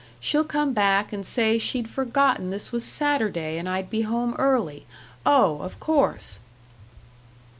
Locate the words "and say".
1.13-1.59